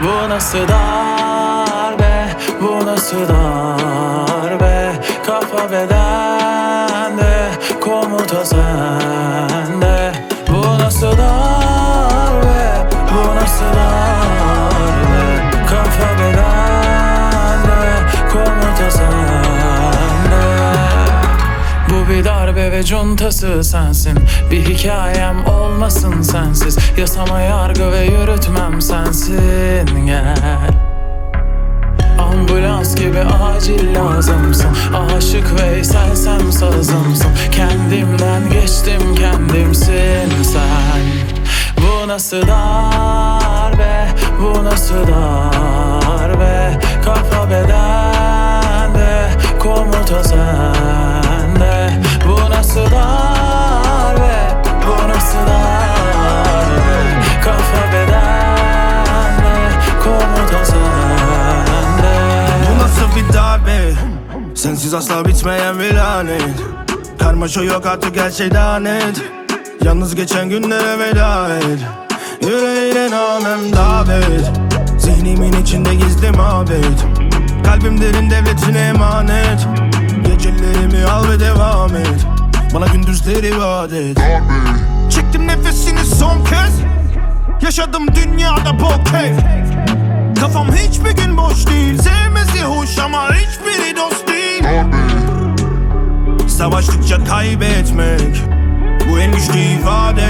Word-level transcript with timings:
Bu 0.00 0.28
nasıl 0.28 0.68
darbe, 0.68 2.28
bu 2.60 2.86
nasıl 2.86 3.28
darbe? 3.28 4.92
Kafa 5.26 5.70
bedende 5.72 7.50
komuta 7.80 8.44
sen 8.44 9.05
darbe 22.56 22.72
ve 22.72 22.84
cuntası 22.84 23.64
sensin. 23.64 24.18
Bir 24.50 24.64
hikayem 24.64 25.46
olmasın 25.46 26.22
sensiz. 26.22 26.78
Yasama 26.98 27.40
yargı 27.40 27.92
ve 27.92 28.04
yürütmem 28.04 28.82
sensin. 28.82 30.06
Gel. 30.06 30.70
Ambulans 32.18 32.94
gibi 32.94 33.18
acil 33.20 33.94
lazımsın. 33.94 34.70
Aşık 35.16 35.60
Veysel'sem 35.60 36.52
sazımsın. 36.52 37.30
Kendimden 37.52 38.50
geçtim 38.50 39.14
kendimsin 39.14 40.42
sen. 40.42 41.02
Bu 41.76 42.08
nasıl 42.08 42.42
darbe 42.46 43.45
Sensiz 64.66 64.94
asla 64.94 65.24
bitmeyen 65.24 65.78
bir 65.78 65.94
lanet. 65.94 66.42
Karmaşa 67.18 67.62
yok 67.62 67.86
artık 67.86 68.20
her 68.20 68.30
şey 68.30 68.50
daha 68.50 68.78
net. 68.78 69.22
Yalnız 69.84 70.14
geçen 70.14 70.48
günlere 70.48 70.98
veda 70.98 71.56
et. 71.56 71.78
Yüreğine 72.42 73.10
namem 73.10 73.72
davet. 73.76 74.50
Zihnimin 74.98 75.52
içinde 75.52 75.94
gizli 75.94 76.30
mabet. 76.30 77.06
Kalbim 77.64 78.00
derin 78.00 78.30
devletine 78.30 78.78
emanet. 78.78 79.66
Gecelerimi 80.26 81.04
al 81.04 81.28
ve 81.28 81.40
devam 81.40 81.96
et. 81.96 82.26
Bana 82.74 82.86
gündüzleri 82.86 83.58
vaat 83.58 83.92
et. 83.92 84.18
Çektim 85.10 85.46
nefesini 85.46 86.04
son 86.04 86.44
kez. 86.44 86.80
Yaşadım 87.62 88.06
dünyada 88.14 88.80
bol 88.80 89.04
keyif 89.04 89.36
Kafam 90.40 90.68
hiçbir 90.72 91.10
gün 91.10 91.36
boş 91.36 91.66
değil. 91.66 91.98
Sevmesi 91.98 92.62
hoş 92.62 92.98
ama 92.98 93.28
Savaştıkça 96.56 97.24
kaybetmek 97.24 98.36
Bu 99.10 99.18
en 99.18 99.32
güçlü 99.32 99.58
ifade. 99.58 100.28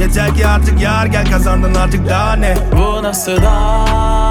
Yeter 0.00 0.34
ki 0.34 0.46
artık 0.46 0.80
yar 0.80 1.06
gel 1.06 1.30
kazandın 1.30 1.74
artık 1.74 2.08
daha 2.08 2.36
ne? 2.36 2.54
Bu 2.72 3.02
nasıl 3.02 3.36
darbe 3.36 4.29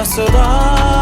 nasıl 0.00 0.26
darbe 0.26 0.99